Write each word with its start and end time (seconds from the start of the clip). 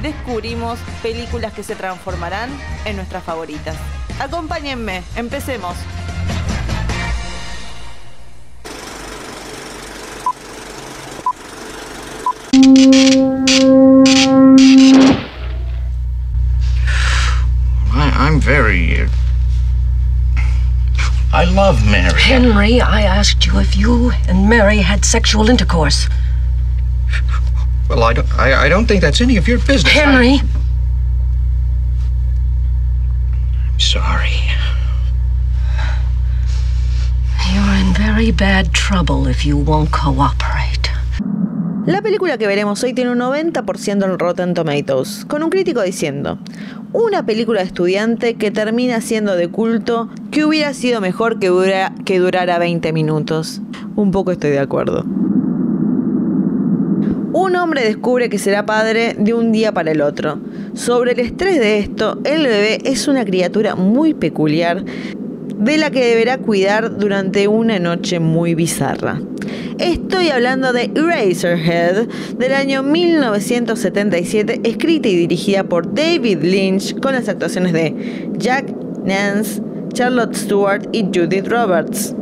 descubrimos 0.00 0.78
películas 1.02 1.52
que 1.52 1.62
se 1.62 1.74
transformarán 1.74 2.50
en 2.84 2.96
nuestras 2.96 3.22
favoritas. 3.22 3.76
Acompáñenme, 4.18 5.02
empecemos. 5.16 5.76
I, 17.94 18.10
I'm 18.14 18.40
very. 18.40 19.02
Uh, 19.02 19.08
I 21.32 21.44
love 21.44 21.84
Mary. 21.90 22.20
Henry, 22.20 22.80
I 22.80 23.02
asked 23.02 23.46
you 23.46 23.58
if 23.58 23.74
you 23.76 24.12
and 24.28 24.48
Mary 24.48 24.78
had 24.78 25.04
sexual 25.04 25.48
intercourse. 25.48 26.08
Well, 27.94 28.04
I 28.10 28.14
don't. 28.14 28.26
I, 28.38 28.66
I 28.66 28.68
don't 28.70 28.86
think 28.86 29.02
that's 29.02 29.20
any 29.20 29.36
of 29.36 29.46
your 29.46 29.58
business. 29.58 29.92
Henry, 29.92 30.40
I'm 33.68 33.78
sorry. 33.78 34.40
you're 37.52 37.74
in 37.80 37.92
very 37.94 38.32
bad 38.32 38.72
trouble 38.72 39.26
if 39.28 39.44
you 39.44 39.58
won't 39.58 39.90
cooperate. 39.90 40.88
La 41.84 42.00
película 42.00 42.38
que 42.38 42.46
veremos 42.46 42.82
hoy 42.84 42.94
tiene 42.94 43.10
un 43.10 43.18
90% 43.18 44.04
en 44.04 44.18
Rotten 44.18 44.54
Tomatoes, 44.54 45.24
con 45.26 45.42
un 45.42 45.50
crítico 45.50 45.82
diciendo, 45.82 46.38
una 46.92 47.26
película 47.26 47.60
de 47.60 47.66
estudiante 47.66 48.36
que 48.36 48.50
termina 48.52 49.00
siendo 49.00 49.34
de 49.36 49.48
culto 49.48 50.08
que 50.30 50.44
hubiera 50.46 50.72
sido 50.74 51.00
mejor 51.00 51.40
que, 51.40 51.48
dura- 51.48 51.92
que 52.06 52.20
durara 52.20 52.58
20 52.58 52.92
minutos. 52.92 53.60
Un 53.96 54.12
poco 54.12 54.30
estoy 54.30 54.50
de 54.50 54.60
acuerdo. 54.60 55.04
Un 57.34 57.56
hombre 57.56 57.82
descubre 57.82 58.28
que 58.28 58.38
será 58.38 58.66
padre 58.66 59.16
de 59.18 59.32
un 59.32 59.52
día 59.52 59.72
para 59.72 59.90
el 59.92 60.02
otro. 60.02 60.38
Sobre 60.74 61.12
el 61.12 61.20
estrés 61.20 61.58
de 61.58 61.78
esto, 61.78 62.20
el 62.24 62.42
bebé 62.42 62.78
es 62.84 63.08
una 63.08 63.24
criatura 63.24 63.74
muy 63.74 64.12
peculiar 64.12 64.84
de 64.84 65.78
la 65.78 65.90
que 65.90 66.04
deberá 66.04 66.36
cuidar 66.36 66.98
durante 66.98 67.48
una 67.48 67.78
noche 67.78 68.20
muy 68.20 68.54
bizarra. 68.54 69.22
Estoy 69.78 70.28
hablando 70.28 70.74
de 70.74 70.90
Eraserhead 70.94 72.06
del 72.36 72.52
año 72.52 72.82
1977, 72.82 74.60
escrita 74.64 75.08
y 75.08 75.16
dirigida 75.16 75.64
por 75.64 75.94
David 75.94 76.42
Lynch 76.42 77.00
con 77.00 77.14
las 77.14 77.30
actuaciones 77.30 77.72
de 77.72 78.28
Jack 78.36 78.74
Nance, 79.06 79.62
Charlotte 79.94 80.34
Stewart 80.34 80.86
y 80.92 81.04
Judith 81.04 81.48
Roberts. 81.48 82.14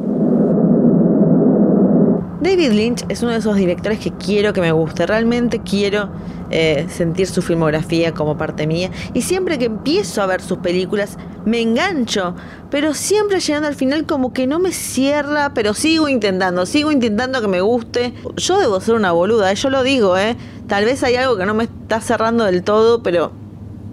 David 2.41 2.71
Lynch 2.73 3.05
es 3.11 3.23
uno 3.23 3.33
de 3.33 3.39
esos 3.39 3.55
directores 3.55 3.99
que 3.99 4.13
quiero 4.13 4.55
que 4.55 4.63
me 4.63 4.73
guste. 4.73 5.05
Realmente 5.05 5.61
quiero 5.61 6.09
eh, 6.51 6.87
sentir 6.89 7.27
su 7.27 7.43
filmografía 7.43 8.15
como 8.15 8.39
parte 8.39 8.67
mía. 8.67 8.91
Y 9.13 9.21
siempre 9.21 9.59
que 9.59 9.67
empiezo 9.67 10.23
a 10.23 10.27
ver 10.27 10.41
sus 10.41 10.57
películas, 10.59 11.19
me 11.45 11.61
engancho. 11.61 12.35
Pero 12.71 12.95
siempre 12.95 13.41
llegando 13.41 13.69
al 13.69 13.75
final 13.75 14.07
como 14.07 14.33
que 14.33 14.47
no 14.47 14.59
me 14.59 14.73
cierra. 14.73 15.53
Pero 15.53 15.75
sigo 15.75 16.09
intentando, 16.09 16.65
sigo 16.65 16.91
intentando 16.91 17.43
que 17.43 17.49
me 17.49 17.61
guste. 17.61 18.15
Yo 18.37 18.59
debo 18.59 18.81
ser 18.81 18.95
una 18.95 19.13
boluda, 19.13 19.53
eh, 19.53 19.57
yo 19.57 19.69
lo 19.69 19.83
digo, 19.83 20.17
¿eh? 20.17 20.35
Tal 20.67 20.87
vez 20.87 21.03
hay 21.03 21.17
algo 21.17 21.37
que 21.37 21.45
no 21.45 21.53
me 21.53 21.65
está 21.65 22.01
cerrando 22.01 22.45
del 22.45 22.63
todo, 22.63 23.03
pero 23.03 23.33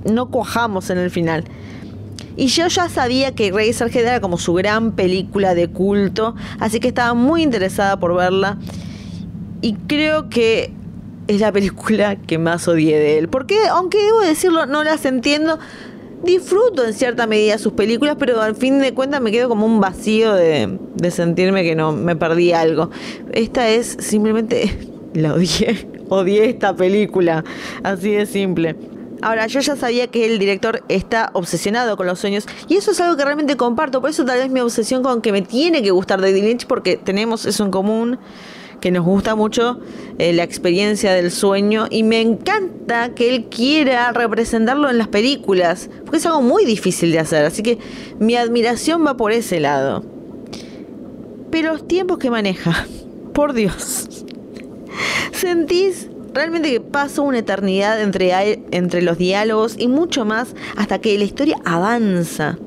no 0.06 0.30
cuajamos 0.30 0.90
en 0.90 1.00
el 1.00 1.12
final. 1.12 1.44
Y 2.36 2.48
yo 2.48 2.68
ya 2.68 2.88
sabía 2.88 3.34
que 3.34 3.52
Razorhead 3.52 4.04
era 4.04 4.22
como 4.22 4.38
su 4.38 4.54
gran 4.54 4.92
película 4.92 5.56
de 5.56 5.68
culto, 5.68 6.36
así 6.60 6.80
que 6.80 6.90
estaba 6.90 7.14
muy 7.14 7.42
interesada 7.42 8.00
por 8.00 8.16
verla. 8.16 8.58
Y 9.62 9.74
creo 9.74 10.30
que 10.30 10.72
es 11.28 11.42
la 11.42 11.52
película 11.52 12.16
que 12.16 12.38
más 12.38 12.68
odié 12.68 13.00
de 13.00 13.18
él. 13.18 13.28
Porque, 13.28 13.58
aunque 13.70 13.98
debo 13.98 14.22
decirlo, 14.22 14.66
no 14.66 14.84
las 14.84 15.06
entiendo. 15.06 15.60
Disfruto 16.24 16.84
en 16.84 16.94
cierta 16.94 17.28
medida 17.28 17.58
sus 17.58 17.74
películas, 17.74 18.16
pero 18.18 18.42
al 18.42 18.56
fin 18.56 18.80
de 18.80 18.94
cuentas 18.94 19.22
me 19.22 19.32
quedo 19.32 19.50
como 19.50 19.66
un 19.66 19.80
vacío 19.80 20.34
de, 20.34 20.78
de 20.96 21.12
sentirme 21.12 21.64
que 21.64 21.76
no 21.76 21.92
me 21.92 22.16
perdí 22.16 22.54
algo. 22.54 22.90
Esta 23.34 23.70
es 23.70 23.98
simplemente 24.00 24.78
la 25.14 25.34
odié. 25.34 25.88
Odié 26.10 26.50
esta 26.50 26.76
película. 26.76 27.44
Así 27.84 28.12
de 28.12 28.26
simple. 28.26 28.76
Ahora, 29.28 29.46
yo 29.48 29.60
ya 29.60 29.76
sabía 29.76 30.08
que 30.08 30.26
el 30.26 30.40
director 30.40 30.84
está 30.88 31.32
obsesionado 31.34 31.98
con 31.98 32.08
los 32.08 32.18
sueños 32.18 32.46
y 32.70 32.78
eso 32.78 32.92
es 32.92 33.02
algo 33.02 33.18
que 33.18 33.26
realmente 33.26 33.58
comparto. 33.58 34.00
Por 34.00 34.10
eso 34.10 34.24
tal 34.24 34.40
vez 34.40 34.50
mi 34.50 34.62
obsesión 34.62 35.04
con 35.04 35.22
que 35.22 35.34
me 35.34 35.42
tiene 35.42 35.84
que 35.84 35.92
gustar 35.92 36.22
David 36.22 36.46
Lynch 36.46 36.66
porque 36.66 36.96
tenemos 36.96 37.46
eso 37.46 37.66
en 37.66 37.70
común, 37.70 38.20
que 38.80 38.90
nos 38.90 39.04
gusta 39.04 39.36
mucho 39.36 39.82
eh, 40.18 40.32
la 40.32 40.44
experiencia 40.44 41.12
del 41.12 41.30
sueño 41.30 41.88
y 41.90 42.04
me 42.04 42.22
encanta 42.22 43.14
que 43.16 43.36
él 43.36 43.48
quiera 43.50 44.14
representarlo 44.14 44.90
en 44.90 44.98
las 44.98 45.10
películas, 45.10 45.90
porque 46.06 46.20
es 46.20 46.26
algo 46.26 46.42
muy 46.42 46.64
difícil 46.64 47.12
de 47.12 47.20
hacer. 47.20 47.44
Así 47.44 47.64
que 47.64 47.80
mi 48.20 48.38
admiración 48.38 49.06
va 49.06 49.18
por 49.18 49.34
ese 49.34 49.60
lado. 49.60 50.06
Pero 51.52 51.74
los 51.74 51.86
tiempos 51.86 52.18
que 52.18 52.30
maneja, 52.30 52.88
por 53.34 53.52
Dios. 53.52 54.08
¿Sentís 55.34 56.08
realmente 56.38 56.72
que 56.72 56.80
pasa 56.80 57.22
una 57.22 57.40
eternidad 57.40 58.00
entre, 58.00 58.62
entre 58.72 59.02
los 59.02 59.18
diálogos 59.18 59.76
y 59.78 59.88
mucho 59.88 60.24
más 60.24 60.56
hasta 60.78 61.00
que 61.00 61.18
la 61.18 61.24
historia 61.24 61.58
avanza? 61.66 62.58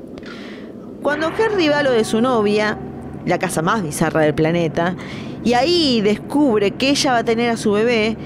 Cuando 1.01 1.29
Henry 1.29 1.69
va 1.69 1.79
a 1.79 1.83
lo 1.83 1.91
de 1.91 2.03
su 2.03 2.21
novia, 2.21 2.77
la 3.25 3.39
casa 3.39 3.61
más 3.61 3.81
bizarra 3.81 4.21
del 4.21 4.35
planeta, 4.35 4.95
y 5.43 5.53
ahí 5.53 6.01
descubre 6.01 6.71
que 6.71 6.89
ella 6.89 7.13
va 7.13 7.17
a 7.19 7.23
tener 7.23 7.49
a 7.49 7.57
su 7.57 7.71
bebé, 7.71 8.17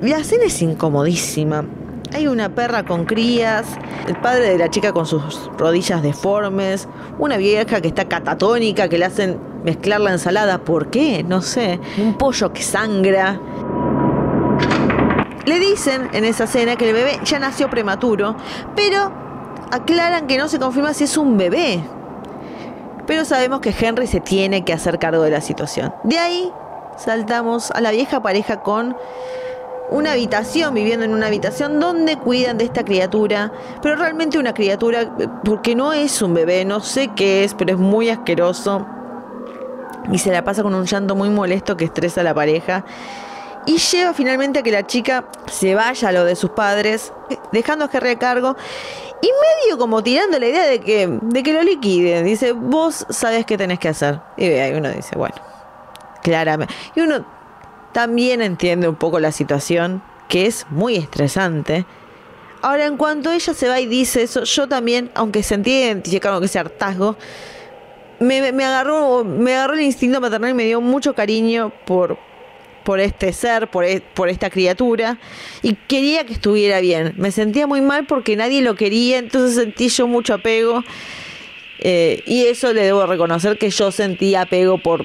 la 0.00 0.18
escena 0.18 0.44
es 0.44 0.62
incomodísima. 0.62 1.64
Hay 2.14 2.26
una 2.26 2.54
perra 2.54 2.84
con 2.84 3.04
crías, 3.04 3.66
el 4.06 4.16
padre 4.16 4.50
de 4.50 4.58
la 4.58 4.70
chica 4.70 4.92
con 4.92 5.04
sus 5.04 5.50
rodillas 5.58 6.02
deformes, 6.02 6.88
una 7.18 7.36
vieja 7.36 7.82
que 7.82 7.88
está 7.88 8.06
catatónica, 8.08 8.88
que 8.88 8.96
le 8.96 9.04
hacen 9.04 9.38
mezclar 9.64 10.00
la 10.00 10.12
ensalada. 10.12 10.58
¿Por 10.64 10.88
qué? 10.88 11.22
No 11.24 11.42
sé. 11.42 11.78
Un 11.98 12.16
pollo 12.16 12.52
que 12.52 12.62
sangra. 12.62 13.38
Le 15.48 15.58
dicen 15.58 16.10
en 16.12 16.26
esa 16.26 16.44
escena 16.44 16.76
que 16.76 16.86
el 16.86 16.92
bebé 16.94 17.20
ya 17.24 17.38
nació 17.38 17.70
prematuro, 17.70 18.36
pero 18.76 19.10
aclaran 19.70 20.26
que 20.26 20.36
no 20.36 20.46
se 20.46 20.58
confirma 20.58 20.92
si 20.92 21.04
es 21.04 21.16
un 21.16 21.38
bebé. 21.38 21.82
Pero 23.06 23.24
sabemos 23.24 23.60
que 23.60 23.70
Henry 23.70 24.06
se 24.06 24.20
tiene 24.20 24.62
que 24.62 24.74
hacer 24.74 24.98
cargo 24.98 25.22
de 25.22 25.30
la 25.30 25.40
situación. 25.40 25.94
De 26.04 26.18
ahí 26.18 26.52
saltamos 26.98 27.70
a 27.70 27.80
la 27.80 27.92
vieja 27.92 28.20
pareja 28.20 28.60
con 28.60 28.94
una 29.88 30.12
habitación, 30.12 30.74
viviendo 30.74 31.06
en 31.06 31.14
una 31.14 31.28
habitación 31.28 31.80
donde 31.80 32.18
cuidan 32.18 32.58
de 32.58 32.66
esta 32.66 32.84
criatura, 32.84 33.50
pero 33.80 33.96
realmente 33.96 34.38
una 34.38 34.52
criatura, 34.52 35.00
eh, 35.00 35.28
porque 35.46 35.74
no 35.74 35.94
es 35.94 36.20
un 36.20 36.34
bebé, 36.34 36.66
no 36.66 36.80
sé 36.80 37.08
qué 37.16 37.44
es, 37.44 37.54
pero 37.54 37.72
es 37.72 37.78
muy 37.78 38.10
asqueroso. 38.10 38.86
Y 40.12 40.18
se 40.18 40.30
la 40.30 40.44
pasa 40.44 40.62
con 40.62 40.74
un 40.74 40.84
llanto 40.84 41.14
muy 41.14 41.30
molesto 41.30 41.74
que 41.74 41.86
estresa 41.86 42.20
a 42.20 42.24
la 42.24 42.34
pareja. 42.34 42.84
Y 43.68 43.76
lleva 43.76 44.14
finalmente 44.14 44.60
a 44.60 44.62
que 44.62 44.70
la 44.70 44.86
chica 44.86 45.26
se 45.46 45.74
vaya 45.74 46.08
a 46.08 46.12
lo 46.12 46.24
de 46.24 46.36
sus 46.36 46.48
padres, 46.52 47.12
dejando 47.52 47.84
a 47.84 47.90
Henry 47.92 48.12
a 48.12 48.18
cargo. 48.18 48.56
Y 49.20 49.26
medio 49.26 49.76
como 49.76 50.02
tirando 50.02 50.38
la 50.38 50.46
idea 50.46 50.64
de 50.64 50.80
que, 50.80 51.06
de 51.20 51.42
que 51.42 51.52
lo 51.52 51.62
liquide. 51.62 52.22
Dice, 52.22 52.52
vos 52.52 53.04
sabés 53.10 53.44
qué 53.44 53.58
tenés 53.58 53.78
que 53.78 53.88
hacer. 53.88 54.20
Y 54.38 54.46
ahí 54.46 54.72
uno 54.72 54.88
dice, 54.90 55.18
bueno, 55.18 55.34
claramente. 56.22 56.72
Y 56.94 57.02
uno 57.02 57.26
también 57.92 58.40
entiende 58.40 58.88
un 58.88 58.96
poco 58.96 59.20
la 59.20 59.32
situación, 59.32 60.02
que 60.30 60.46
es 60.46 60.64
muy 60.70 60.96
estresante. 60.96 61.84
Ahora, 62.62 62.86
en 62.86 62.96
cuanto 62.96 63.30
ella 63.30 63.52
se 63.52 63.68
va 63.68 63.80
y 63.80 63.86
dice 63.86 64.22
eso, 64.22 64.44
yo 64.44 64.66
también, 64.66 65.10
aunque 65.14 65.42
sentí 65.42 65.92
con 66.22 66.42
ese 66.42 66.58
hartazgo, 66.58 67.18
me 68.18 68.48
agarró, 68.64 69.24
me 69.24 69.54
agarró 69.54 69.74
el 69.74 69.82
instinto 69.82 70.22
maternal 70.22 70.52
y 70.52 70.54
me 70.54 70.64
dio 70.64 70.80
mucho 70.80 71.14
cariño 71.14 71.70
por, 71.84 72.16
por 72.88 73.00
este 73.00 73.34
ser, 73.34 73.68
por, 73.68 73.84
e- 73.84 74.00
por 74.14 74.30
esta 74.30 74.48
criatura, 74.48 75.18
y 75.60 75.74
quería 75.74 76.24
que 76.24 76.32
estuviera 76.32 76.80
bien. 76.80 77.12
Me 77.18 77.30
sentía 77.32 77.66
muy 77.66 77.82
mal 77.82 78.06
porque 78.06 78.34
nadie 78.34 78.62
lo 78.62 78.76
quería, 78.76 79.18
entonces 79.18 79.56
sentí 79.56 79.90
yo 79.90 80.08
mucho 80.08 80.32
apego. 80.32 80.82
eh, 81.80 82.22
y 82.24 82.46
eso 82.46 82.72
le 82.72 82.80
debo 82.84 83.04
reconocer 83.04 83.58
que 83.58 83.68
yo 83.68 83.92
sentí 83.92 84.34
apego 84.34 84.78
por, 84.78 85.04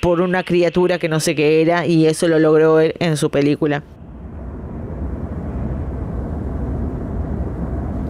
por 0.00 0.20
una 0.20 0.44
criatura 0.44 1.00
que 1.00 1.08
no 1.08 1.18
sé 1.18 1.34
qué 1.34 1.60
era, 1.62 1.84
y 1.84 2.06
eso 2.06 2.28
lo 2.28 2.38
logró 2.38 2.78
en 2.80 3.16
su 3.16 3.28
película. 3.28 3.82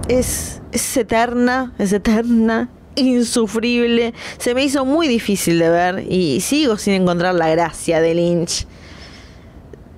es, 0.08 0.60
es 0.72 0.96
eterna, 0.98 1.72
es 1.78 1.94
eterna, 1.94 2.68
insufrible. 2.98 4.14
Se 4.38 4.54
me 4.54 4.64
hizo 4.64 4.84
muy 4.84 5.08
difícil 5.08 5.58
de 5.58 5.68
ver 5.68 6.04
y 6.08 6.40
sigo 6.40 6.76
sin 6.76 6.94
encontrar 6.94 7.34
la 7.34 7.48
gracia 7.48 8.00
de 8.00 8.14
Lynch. 8.14 8.66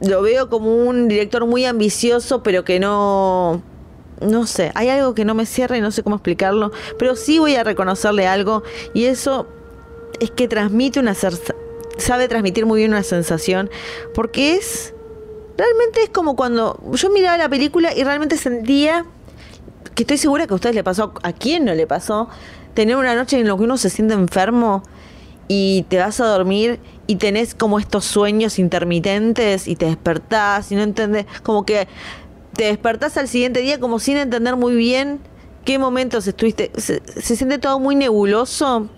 Lo 0.00 0.22
veo 0.22 0.48
como 0.48 0.74
un 0.74 1.08
director 1.08 1.46
muy 1.46 1.64
ambicioso, 1.64 2.42
pero 2.42 2.64
que 2.64 2.80
no. 2.80 3.62
No 4.20 4.46
sé, 4.46 4.70
hay 4.74 4.90
algo 4.90 5.14
que 5.14 5.24
no 5.24 5.34
me 5.34 5.46
cierra 5.46 5.78
y 5.78 5.80
no 5.80 5.90
sé 5.90 6.02
cómo 6.02 6.16
explicarlo, 6.16 6.72
pero 6.98 7.16
sí 7.16 7.38
voy 7.38 7.54
a 7.54 7.64
reconocerle 7.64 8.26
algo 8.26 8.62
y 8.92 9.06
eso 9.06 9.46
es 10.20 10.30
que 10.30 10.46
transmite 10.46 11.00
una 11.00 11.14
sabe 11.14 12.28
transmitir 12.28 12.66
muy 12.66 12.80
bien 12.80 12.90
una 12.90 13.02
sensación 13.02 13.70
porque 14.14 14.56
es 14.56 14.92
realmente 15.56 16.02
es 16.02 16.10
como 16.10 16.36
cuando 16.36 16.78
yo 16.92 17.10
miraba 17.10 17.36
la 17.36 17.48
película 17.48 17.94
y 17.94 18.04
realmente 18.04 18.36
sentía 18.36 19.04
que 19.94 20.04
estoy 20.04 20.18
segura 20.18 20.46
que 20.46 20.52
a 20.52 20.56
ustedes 20.56 20.74
le 20.74 20.84
pasó, 20.84 21.12
a 21.22 21.32
quién 21.32 21.64
no 21.64 21.74
le 21.74 21.86
pasó, 21.86 22.28
tener 22.74 22.96
una 22.96 23.14
noche 23.14 23.38
en 23.38 23.48
la 23.48 23.56
que 23.56 23.62
uno 23.62 23.76
se 23.76 23.90
siente 23.90 24.14
enfermo 24.14 24.82
y 25.48 25.84
te 25.88 25.98
vas 25.98 26.20
a 26.20 26.26
dormir 26.26 26.78
y 27.06 27.16
tenés 27.16 27.54
como 27.54 27.78
estos 27.78 28.04
sueños 28.04 28.58
intermitentes 28.58 29.66
y 29.66 29.74
te 29.74 29.86
despertás 29.86 30.70
y 30.70 30.76
no 30.76 30.82
entendés, 30.82 31.26
como 31.42 31.64
que 31.64 31.88
te 32.54 32.64
despertás 32.64 33.16
al 33.16 33.26
siguiente 33.26 33.60
día 33.60 33.80
como 33.80 33.98
sin 33.98 34.16
entender 34.16 34.54
muy 34.56 34.76
bien 34.76 35.18
qué 35.64 35.78
momentos 35.78 36.26
estuviste. 36.26 36.70
Se, 36.76 37.00
siente 37.20 37.58
todo 37.58 37.80
muy 37.80 37.96
nebuloso 37.96 38.88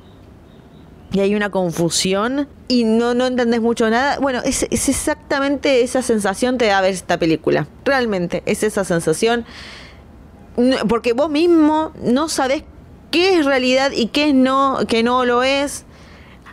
y 1.13 1.21
hay 1.21 1.35
una 1.35 1.51
confusión 1.51 2.49
y 2.69 2.85
no, 2.85 3.15
no 3.15 3.27
entendés 3.27 3.61
mucho 3.61 3.89
nada. 3.89 4.19
Bueno, 4.19 4.41
es, 4.45 4.67
es 4.71 4.89
exactamente 4.89 5.83
esa 5.83 6.03
sensación 6.03 6.59
te 6.59 6.67
da 6.67 6.81
ver 6.81 6.93
esta 6.93 7.19
película. 7.19 7.67
Realmente, 7.85 8.43
es 8.47 8.63
esa 8.63 8.85
sensación. 8.85 9.45
Porque 10.87 11.15
vos 11.15 11.31
mismo 11.31 11.93
no 12.03 12.29
sabés 12.29 12.65
qué 13.13 13.39
es 13.39 13.47
realidad 13.47 13.93
y 13.95 14.07
qué 14.07 14.33
no, 14.33 14.79
que 14.89 15.05
no 15.05 15.25
lo 15.25 15.45
es. 15.45 15.85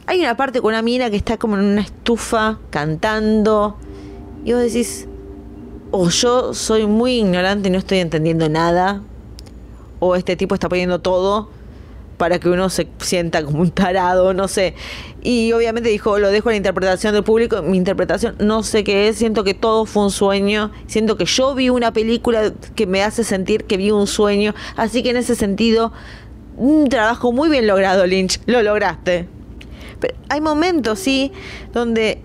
Hay 0.05 0.19
una 0.19 0.37
parte 0.37 0.61
con 0.61 0.69
una 0.69 0.83
mina 0.83 1.09
que 1.09 1.15
está 1.15 1.37
como 1.37 1.55
en 1.55 1.63
una 1.63 1.81
estufa 1.81 2.59
cantando. 2.69 3.77
Y 4.45 4.53
vos 4.53 4.61
decís, 4.61 5.07
o 5.89 6.09
yo 6.09 6.53
soy 6.53 6.85
muy 6.85 7.13
ignorante 7.13 7.69
y 7.69 7.71
no 7.71 7.79
estoy 7.79 7.99
entendiendo 7.99 8.47
nada. 8.49 9.01
O 9.99 10.15
este 10.15 10.35
tipo 10.35 10.53
está 10.53 10.69
poniendo 10.69 10.99
todo 10.99 11.49
para 12.17 12.37
que 12.37 12.49
uno 12.49 12.69
se 12.69 12.87
sienta 12.99 13.43
como 13.43 13.61
un 13.61 13.71
tarado, 13.71 14.33
no 14.33 14.47
sé. 14.47 14.75
Y 15.23 15.53
obviamente 15.53 15.89
dijo, 15.89 16.19
lo 16.19 16.29
dejo 16.29 16.49
a 16.49 16.51
la 16.51 16.57
interpretación 16.57 17.13
del 17.13 17.23
público. 17.23 17.61
Mi 17.61 17.77
interpretación 17.77 18.35
no 18.39 18.61
sé 18.61 18.83
qué 18.83 19.07
es, 19.07 19.17
siento 19.17 19.43
que 19.43 19.53
todo 19.53 19.85
fue 19.85 20.03
un 20.03 20.11
sueño, 20.11 20.71
siento 20.87 21.15
que 21.15 21.25
yo 21.25 21.55
vi 21.55 21.69
una 21.69 21.93
película 21.93 22.53
que 22.75 22.85
me 22.87 23.03
hace 23.03 23.23
sentir 23.23 23.63
que 23.63 23.77
vi 23.77 23.91
un 23.91 24.05
sueño. 24.05 24.53
Así 24.75 25.01
que 25.01 25.11
en 25.11 25.17
ese 25.17 25.35
sentido 25.35 25.93
un 26.59 26.89
trabajo 26.89 27.31
muy 27.31 27.49
bien 27.49 27.65
logrado, 27.65 28.05
Lynch. 28.05 28.39
Lo 28.45 28.61
lograste. 28.61 29.27
Pero 29.99 30.15
hay 30.29 30.41
momentos, 30.41 30.99
sí, 30.99 31.31
donde 31.73 32.21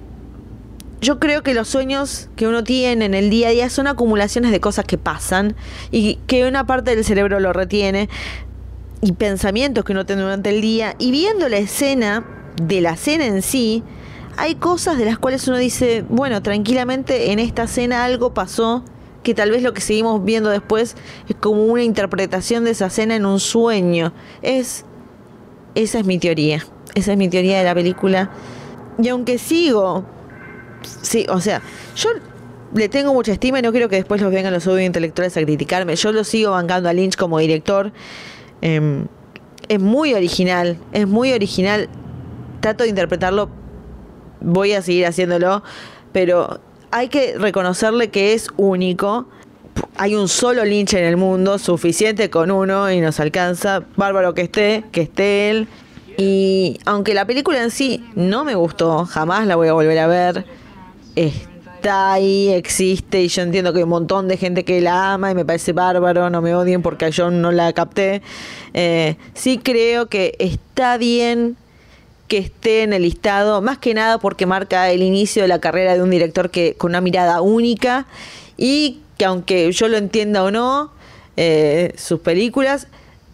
yo 1.01 1.19
creo 1.19 1.43
que 1.43 1.55
los 1.55 1.69
sueños 1.69 2.29
que 2.37 2.49
uno 2.49 2.65
tiene 2.65 3.05
en 3.05 3.15
el 3.15 3.31
día 3.31 3.49
a 3.49 3.51
día 3.53 3.71
son 3.71 3.87
acumulaciones 3.87 4.51
de 4.51 4.61
cosas 4.61 4.85
que 4.85 4.99
pasan 4.99 5.55
y 5.91 6.17
que 6.27 6.47
una 6.47 6.67
parte 6.67 6.95
del 6.95 7.05
cerebro 7.05 7.41
lo 7.41 7.53
retiene 7.53 8.09
y 9.03 9.13
pensamientos 9.13 9.85
que 9.85 9.93
uno 9.93 10.07
tiene 10.07 10.23
durante 10.23 10.51
el 10.51 10.61
día. 10.61 10.97
Y 10.99 11.11
viendo 11.11 11.49
la 11.49 11.59
escena 11.59 12.25
de 12.61 12.81
la 12.81 12.97
cena 12.97 13.27
en 13.27 13.43
sí, 13.43 13.83
hay 14.37 14.55
cosas 14.57 14.99
de 14.99 15.05
las 15.05 15.19
cuales 15.19 15.47
uno 15.47 15.59
dice, 15.59 16.05
bueno, 16.09 16.43
tranquilamente 16.43 17.33
en 17.33 17.39
esta 17.39 17.65
escena 17.65 18.05
algo 18.05 18.35
pasó 18.35 18.85
que 19.25 19.35
tal 19.35 19.50
vez 19.50 19.62
lo 19.62 19.75
que 19.75 19.81
seguimos 19.81 20.25
viendo 20.25 20.50
después 20.50 20.94
es 21.29 21.37
como 21.37 21.65
una 21.65 21.82
interpretación 21.82 22.65
de 22.65 22.71
esa 22.71 22.87
escena 22.87 23.17
en 23.17 23.26
un 23.26 23.41
sueño. 23.41 24.12
Es 24.43 24.85
esa 25.75 25.99
es 25.99 26.06
mi 26.06 26.19
teoría. 26.19 26.65
Esa 26.94 27.12
es 27.12 27.19
mi 27.19 27.29
teoría 27.29 27.59
de 27.59 27.65
la 27.65 27.75
película. 27.75 28.31
Y 29.03 29.09
aunque 29.09 29.38
sigo 29.38 30.05
sí, 31.03 31.26
o 31.29 31.41
sea, 31.41 31.62
yo 31.97 32.11
le 32.75 32.88
tengo 32.88 33.15
mucha 33.15 33.32
estima 33.32 33.59
y 33.59 33.62
no 33.62 33.73
quiero 33.73 33.88
que 33.88 33.97
después 33.97 34.21
los 34.21 34.32
vengan 34.32 34.53
los 34.53 34.67
intelectuales 34.67 35.37
a 35.37 35.43
criticarme. 35.43 35.97
Yo 35.97 36.12
lo 36.12 36.25
sigo 36.25 36.53
bancando 36.53 36.88
a 36.88 36.93
Lynch 36.93 37.17
como 37.17 37.38
director. 37.38 37.93
Em, 38.61 39.06
es 39.69 39.81
muy 39.81 40.15
original, 40.15 40.79
es 40.93 41.06
muy 41.06 41.32
original. 41.32 41.88
Trato 42.61 42.85
de 42.85 42.91
interpretarlo, 42.91 43.49
voy 44.41 44.73
a 44.73 44.82
seguir 44.82 45.06
haciéndolo, 45.06 45.62
pero 46.12 46.61
hay 46.94 47.08
que 47.08 47.37
reconocerle 47.37 48.11
que 48.11 48.35
es 48.35 48.46
único. 48.56 49.26
Hay 49.96 50.14
un 50.14 50.29
solo 50.29 50.64
Lynch 50.64 50.94
en 50.94 51.02
el 51.02 51.17
mundo, 51.17 51.58
suficiente 51.58 52.31
con 52.31 52.52
uno 52.52 52.88
y 52.88 53.00
nos 53.00 53.19
alcanza. 53.19 53.82
Bárbaro 53.96 54.32
que 54.32 54.43
esté, 54.43 54.85
que 54.93 55.00
esté 55.00 55.50
él. 55.50 55.69
Y 56.17 56.79
aunque 56.87 57.12
la 57.12 57.26
película 57.26 57.61
en 57.61 57.73
sí 57.73 58.05
no 58.14 58.44
me 58.44 58.55
gustó, 58.55 59.06
jamás 59.06 59.49
la 59.49 59.56
voy 59.56 59.67
a 59.67 59.73
volver 59.73 59.99
a 59.99 60.06
ver. 60.06 60.46
Está 61.17 62.12
ahí, 62.12 62.50
existe 62.50 63.23
y 63.23 63.26
yo 63.26 63.43
entiendo 63.43 63.73
que 63.73 63.79
hay 63.79 63.82
un 63.82 63.88
montón 63.88 64.29
de 64.29 64.37
gente 64.37 64.64
que 64.64 64.81
la 64.81 65.14
ama 65.14 65.32
y 65.32 65.35
me 65.35 65.44
parece 65.44 65.73
bárbaro, 65.73 66.31
no 66.31 66.43
me 66.43 66.55
odien 66.55 66.81
porque 66.81 67.11
yo 67.11 67.29
no 67.29 67.50
la 67.50 67.73
capté. 67.73 68.23
Eh, 68.73 69.17
sí 69.35 69.58
creo 69.58 70.06
que 70.06 70.37
está 70.38 70.96
bien 70.96 71.56
que 72.29 72.38
esté 72.38 72.82
en 72.82 72.93
el 72.93 73.03
listado, 73.03 73.61
más 73.62 73.79
que 73.79 73.94
nada 73.94 74.19
porque 74.19 74.47
marca 74.47 74.91
el 74.91 75.03
inicio 75.03 75.43
de 75.43 75.49
la 75.49 75.61
carrera 75.61 75.94
de 75.94 76.03
un 76.03 76.11
director 76.11 76.50
que 76.50 76.75
con 76.75 76.93
una 76.93 77.00
mirada 77.00 77.41
única 77.41 78.06
y 78.56 79.00
que 79.19 79.25
aunque 79.25 79.71
yo 79.73 79.88
lo 79.88 79.97
entienda 79.97 80.43
o 80.43 80.50
no, 80.50 80.93
eh, 81.37 81.93
sus 81.97 82.21
películas, 82.21 82.88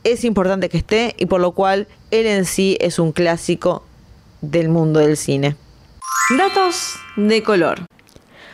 es 0.05 0.25
importante 0.25 0.69
que 0.69 0.79
esté 0.79 1.15
y 1.19 1.27
por 1.27 1.41
lo 1.41 1.53
cual 1.53 1.87
él 2.11 2.27
en 2.27 2.45
sí 2.45 2.77
es 2.81 2.99
un 2.99 3.13
clásico 3.13 3.85
del 4.41 4.69
mundo 4.69 5.01
del 5.01 5.17
cine. 5.17 5.57
Datos 6.37 6.95
de 7.17 7.43
color. 7.43 7.87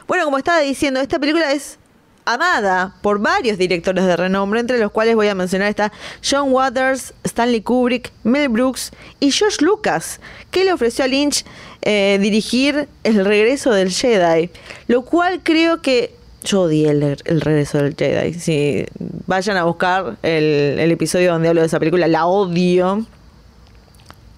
Bueno, 0.06 0.24
como 0.24 0.38
estaba 0.38 0.60
diciendo, 0.60 1.00
esta 1.00 1.18
película 1.18 1.52
es 1.52 1.78
amada 2.24 2.96
por 3.02 3.20
varios 3.20 3.56
directores 3.56 4.04
de 4.04 4.16
renombre, 4.16 4.60
entre 4.60 4.78
los 4.78 4.90
cuales 4.90 5.14
voy 5.14 5.28
a 5.28 5.34
mencionar 5.34 5.68
está 5.68 5.92
John 6.28 6.52
Waters, 6.52 7.14
Stanley 7.36 7.60
Kubrick, 7.60 8.12
Mel 8.24 8.48
Brooks 8.48 8.92
y 9.20 9.30
George 9.30 9.58
Lucas, 9.62 10.20
que 10.50 10.64
le 10.64 10.72
ofreció 10.72 11.04
a 11.04 11.08
Lynch 11.08 11.44
eh, 11.82 12.16
dirigir 12.18 12.88
El 13.04 13.26
regreso 13.26 13.72
del 13.72 13.90
Jedi, 13.90 14.48
lo 14.88 15.02
cual 15.02 15.40
creo 15.42 15.82
que 15.82 16.14
yo 16.44 16.62
odié 16.62 16.88
el, 16.88 17.18
regreso 17.40 17.76
del 17.76 17.94
Jedi. 17.94 18.32
Si 18.32 18.87
vayan 19.26 19.58
a 19.58 19.64
buscar 19.64 20.16
el, 20.22 20.78
el 20.78 20.90
episodio 20.90 21.32
donde 21.32 21.49
hablo 21.49 21.61
de 21.61 21.66
esa 21.66 21.78
película, 21.78 22.08
la 22.08 22.25
odio. 22.25 23.04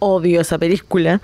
Odio 0.00 0.40
esa 0.40 0.58
película. 0.58 1.20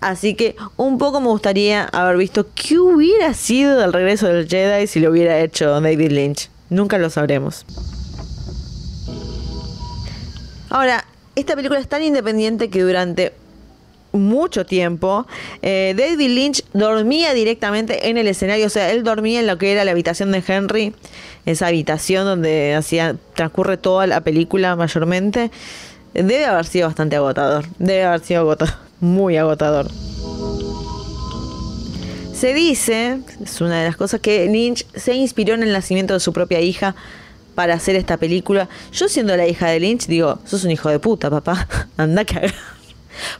Así 0.00 0.34
que 0.36 0.54
un 0.76 0.98
poco 0.98 1.20
me 1.20 1.26
gustaría 1.26 1.86
haber 1.86 2.16
visto 2.16 2.46
qué 2.54 2.78
hubiera 2.78 3.34
sido 3.34 3.76
del 3.76 3.92
regreso 3.92 4.28
del 4.28 4.46
Jedi 4.46 4.86
si 4.86 5.00
lo 5.00 5.10
hubiera 5.10 5.40
hecho 5.40 5.80
David 5.80 6.12
Lynch. 6.12 6.48
Nunca 6.70 6.96
lo 6.96 7.10
sabremos. 7.10 7.66
Ahora, 10.70 11.04
esta 11.34 11.54
película 11.54 11.80
es 11.80 11.88
tan 11.88 12.02
independiente 12.02 12.68
que 12.70 12.82
durante 12.82 13.32
mucho 14.12 14.64
tiempo 14.64 15.26
eh, 15.62 15.94
David 15.96 16.30
Lynch 16.30 16.64
dormía 16.72 17.34
directamente 17.34 18.08
en 18.08 18.16
el 18.16 18.26
escenario, 18.26 18.66
o 18.66 18.70
sea, 18.70 18.90
él 18.90 19.04
dormía 19.04 19.40
en 19.40 19.46
lo 19.46 19.58
que 19.58 19.70
era 19.70 19.84
la 19.84 19.90
habitación 19.90 20.32
de 20.32 20.42
Henry, 20.46 20.94
esa 21.46 21.68
habitación 21.68 22.24
donde 22.24 22.74
hacía 22.74 23.16
transcurre 23.34 23.76
toda 23.76 24.06
la 24.06 24.20
película 24.22 24.76
mayormente. 24.76 25.50
Debe 26.14 26.46
haber 26.46 26.64
sido 26.64 26.88
bastante 26.88 27.16
agotador, 27.16 27.66
debe 27.78 28.04
haber 28.04 28.20
sido 28.20 28.40
agotador 28.40 28.88
muy 29.00 29.36
agotador. 29.36 29.88
Se 32.34 32.54
dice, 32.54 33.18
es 33.42 33.60
una 33.60 33.80
de 33.80 33.86
las 33.86 33.96
cosas 33.96 34.20
que 34.20 34.46
Lynch 34.46 34.86
se 34.94 35.14
inspiró 35.14 35.54
en 35.54 35.62
el 35.62 35.72
nacimiento 35.72 36.14
de 36.14 36.20
su 36.20 36.32
propia 36.32 36.60
hija 36.60 36.94
para 37.58 37.74
hacer 37.74 37.96
esta 37.96 38.18
película. 38.18 38.68
Yo 38.92 39.08
siendo 39.08 39.36
la 39.36 39.44
hija 39.44 39.66
de 39.66 39.80
Lynch, 39.80 40.06
digo, 40.06 40.38
sos 40.44 40.62
un 40.62 40.70
hijo 40.70 40.90
de 40.90 41.00
puta, 41.00 41.28
papá. 41.28 41.66
Anda 41.96 42.24
que 42.24 42.52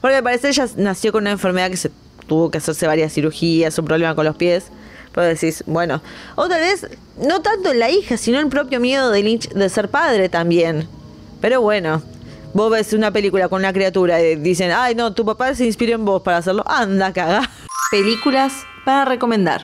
Porque 0.01 0.17
al 0.17 0.25
parecer 0.25 0.51
ella 0.51 0.67
nació 0.77 1.13
con 1.13 1.23
una 1.23 1.31
enfermedad 1.31 1.71
que 1.71 1.77
se 1.77 1.93
tuvo 2.27 2.51
que 2.51 2.59
hacerse 2.59 2.89
varias 2.89 3.13
cirugías, 3.13 3.79
un 3.79 3.85
problema 3.85 4.17
con 4.17 4.25
los 4.25 4.35
pies. 4.35 4.73
Pero 5.15 5.25
decís, 5.25 5.63
bueno, 5.69 6.03
otra 6.35 6.59
vez, 6.59 6.89
no 7.17 7.43
tanto 7.43 7.73
la 7.75 7.91
hija, 7.91 8.17
sino 8.17 8.41
el 8.41 8.49
propio 8.49 8.81
miedo 8.81 9.13
de 9.13 9.23
Lynch 9.23 9.51
de 9.51 9.69
ser 9.69 9.89
padre 9.89 10.29
también. 10.29 10.89
Pero 11.41 11.61
bueno, 11.61 12.03
vos 12.55 12.73
ves 12.73 12.93
una 12.95 13.13
película 13.13 13.49
con 13.49 13.61
una 13.61 13.73
criatura 13.73 14.21
y 14.21 14.35
dicen, 14.35 14.73
ay 14.73 14.97
no, 14.97 15.15
tu 15.15 15.25
papá 15.25 15.55
se 15.55 15.65
inspiró 15.65 15.95
en 15.95 16.05
vos 16.05 16.23
para 16.23 16.39
hacerlo, 16.39 16.65
anda, 16.67 17.13
caga. 17.13 17.49
Películas 17.93 18.65
para 18.85 19.05
recomendar. 19.05 19.63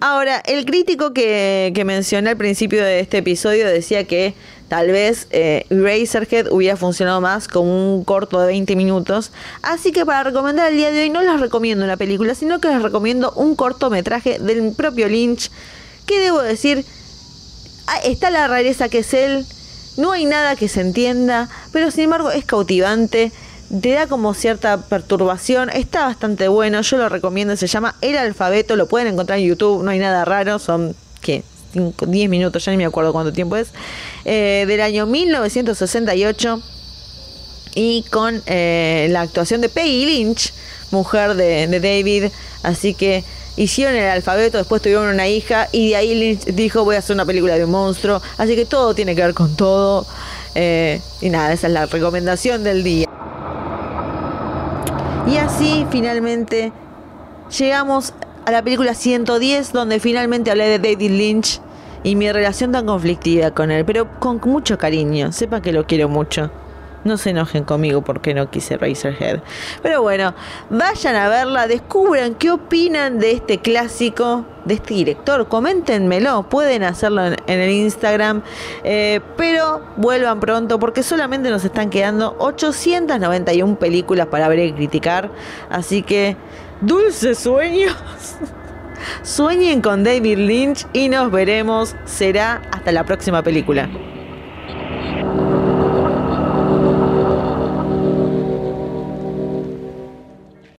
Ahora, 0.00 0.42
el 0.44 0.66
crítico 0.66 1.14
que, 1.14 1.72
mencioné 1.86 2.30
al 2.30 2.36
principio 2.36 2.84
de 2.84 3.00
este 3.00 3.18
episodio 3.18 3.66
decía 3.66 4.04
que 4.04 4.34
tal 4.68 4.88
vez 4.88 5.26
eh, 5.30 5.64
Razorhead 5.70 6.48
hubiera 6.50 6.76
funcionado 6.76 7.22
más 7.22 7.48
con 7.48 7.66
un 7.66 8.04
corto 8.04 8.38
de 8.40 8.48
20 8.48 8.76
minutos. 8.76 9.32
Así 9.62 9.92
que 9.92 10.04
para 10.04 10.24
recomendar 10.24 10.70
el 10.70 10.76
día 10.76 10.90
de 10.90 11.02
hoy 11.02 11.10
no 11.10 11.22
les 11.22 11.40
recomiendo 11.40 11.84
una 11.84 11.96
película, 11.96 12.34
sino 12.34 12.60
que 12.60 12.68
les 12.68 12.82
recomiendo 12.82 13.32
un 13.36 13.56
cortometraje 13.56 14.38
del 14.38 14.72
propio 14.72 15.08
Lynch. 15.08 15.50
Que 16.04 16.20
debo 16.20 16.42
decir, 16.42 16.84
ah, 17.86 17.98
está 18.04 18.30
la 18.30 18.46
rareza 18.48 18.88
que 18.88 18.98
es 18.98 19.14
él, 19.14 19.46
No 19.96 20.12
hay 20.12 20.26
nada 20.26 20.56
que 20.56 20.68
se 20.68 20.82
entienda, 20.82 21.48
pero 21.72 21.90
sin 21.90 22.04
embargo 22.04 22.30
es 22.30 22.44
cautivante. 22.44 23.32
Te 23.80 23.92
da 23.92 24.06
como 24.06 24.34
cierta 24.34 24.76
perturbación. 24.82 25.70
Está 25.70 26.06
bastante 26.06 26.48
bueno. 26.48 26.80
Yo 26.82 26.96
lo 26.96 27.08
recomiendo. 27.08 27.56
Se 27.56 27.66
llama 27.66 27.96
El 28.00 28.16
Alfabeto. 28.16 28.76
Lo 28.76 28.86
pueden 28.86 29.08
encontrar 29.08 29.38
en 29.38 29.46
YouTube. 29.46 29.82
No 29.82 29.90
hay 29.90 29.98
nada 29.98 30.24
raro. 30.24 30.58
Son, 30.58 30.94
¿qué? 31.20 31.42
10 31.74 32.30
minutos. 32.30 32.64
Ya 32.64 32.72
ni 32.72 32.78
me 32.78 32.84
acuerdo 32.84 33.12
cuánto 33.12 33.32
tiempo 33.32 33.56
es. 33.56 33.68
Eh, 34.24 34.64
del 34.68 34.80
año 34.80 35.06
1968. 35.06 36.62
Y 37.74 38.04
con 38.10 38.42
eh, 38.46 39.08
la 39.10 39.20
actuación 39.20 39.60
de 39.60 39.68
Peggy 39.68 40.06
Lynch, 40.06 40.54
mujer 40.90 41.34
de, 41.34 41.66
de 41.66 41.80
David. 41.80 42.32
Así 42.62 42.94
que 42.94 43.22
hicieron 43.56 43.94
el 43.94 44.08
alfabeto, 44.08 44.58
después 44.58 44.82
tuvieron 44.82 45.08
una 45.08 45.28
hija 45.28 45.68
y 45.72 45.90
de 45.90 45.96
ahí 45.96 46.14
Lynch 46.14 46.44
dijo 46.46 46.84
voy 46.84 46.96
a 46.96 47.00
hacer 47.00 47.14
una 47.14 47.24
película 47.24 47.56
de 47.56 47.64
un 47.64 47.70
monstruo. 47.70 48.22
Así 48.38 48.54
que 48.54 48.64
todo 48.64 48.94
tiene 48.94 49.14
que 49.14 49.22
ver 49.22 49.34
con 49.34 49.56
todo. 49.56 50.06
Eh, 50.54 51.00
y 51.20 51.30
nada, 51.30 51.52
esa 51.52 51.66
es 51.66 51.72
la 51.72 51.86
recomendación 51.86 52.64
del 52.64 52.82
día. 52.82 53.06
Y 55.26 55.38
así 55.38 55.86
finalmente 55.90 56.72
llegamos 57.58 58.14
a 58.44 58.50
la 58.52 58.62
película 58.62 58.94
110 58.94 59.72
donde 59.72 59.98
finalmente 59.98 60.52
hablé 60.52 60.68
de 60.68 60.78
David 60.78 61.10
Lynch 61.10 61.60
y 62.04 62.14
mi 62.14 62.30
relación 62.30 62.70
tan 62.70 62.86
conflictiva 62.86 63.50
con 63.50 63.72
él, 63.72 63.84
pero 63.84 64.20
con 64.20 64.40
mucho 64.44 64.78
cariño. 64.78 65.32
Sepa 65.32 65.60
que 65.60 65.72
lo 65.72 65.84
quiero 65.84 66.08
mucho. 66.08 66.50
No 67.02 67.16
se 67.16 67.30
enojen 67.30 67.64
conmigo 67.64 68.02
porque 68.02 68.34
no 68.34 68.50
quise 68.50 68.76
Razorhead. 68.76 69.40
Pero 69.82 70.02
bueno, 70.02 70.34
vayan 70.70 71.16
a 71.16 71.28
verla, 71.28 71.66
descubran 71.66 72.36
qué 72.36 72.52
opinan 72.52 73.18
de 73.18 73.32
este 73.32 73.58
clásico, 73.58 74.44
de 74.66 74.74
este 74.74 74.94
director. 74.94 75.48
Coméntenmelo, 75.48 76.42
pueden 76.42 76.82
hacerlo 76.82 77.24
en, 77.24 77.36
el 77.46 77.70
Instagram. 77.70 78.42
Eh, 78.84 79.20
pero 79.36 79.80
vuelvan 79.96 80.40
pronto 80.40 80.78
porque 80.78 81.02
solamente 81.02 81.48
nos 81.48 81.64
están 81.64 81.88
quedando 81.88 82.36
891 82.38 83.78
películas 83.78 84.26
para 84.26 84.48
ver 84.48 84.58
y 84.58 84.72
criticar. 84.72 85.30
Así 85.70 86.02
que, 86.02 86.36
dulces 86.80 87.38
sueños. 87.38 87.94
Sueñen 89.22 89.82
con 89.82 90.02
David 90.04 90.38
Lynch 90.38 90.86
y 90.92 91.08
nos 91.08 91.30
veremos. 91.30 91.94
Será 92.04 92.62
hasta 92.72 92.92
la 92.92 93.04
próxima 93.04 93.42
película. 93.42 93.88